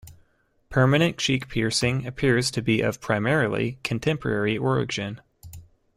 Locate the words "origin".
4.57-5.21